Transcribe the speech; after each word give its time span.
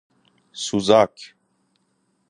سوزاک 0.53 1.31